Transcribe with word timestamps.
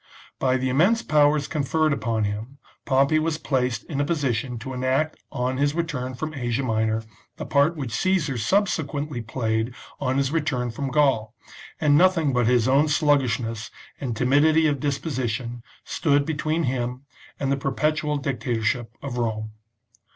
By 0.39 0.57
the 0.57 0.69
immense 0.69 1.03
powers 1.03 1.47
conferred 1.47 1.93
upon 1.93 2.23
him 2.23 2.57
Pompey 2.85 3.19
was 3.19 3.37
placed 3.37 3.83
in 3.83 4.01
a 4.01 4.03
position 4.03 4.57
to 4.57 4.73
enact 4.73 5.19
on 5.31 5.57
his 5.57 5.75
return 5.75 6.15
from 6.15 6.33
Asia 6.33 6.63
Minor 6.63 7.03
the 7.37 7.45
part 7.45 7.75
which 7.75 7.93
Caesar 7.93 8.35
subsequently 8.35 9.21
played 9.21 9.75
on 9.99 10.17
his 10.17 10.31
return 10.31 10.71
from 10.71 10.89
Gaul, 10.89 11.35
and 11.79 11.95
nothing 11.99 12.33
but 12.33 12.47
his 12.47 12.67
own 12.67 12.87
sluggishness 12.87 13.69
and 13.99 14.17
timidity 14.17 14.65
of 14.65 14.79
disposition 14.79 15.61
stood 15.83 16.25
between 16.25 16.63
him 16.63 17.03
and 17.39 17.51
the 17.51 17.55
perpetual 17.55 18.17
dictatorship 18.17 18.97
of 19.03 19.19
Rome. 19.19 19.51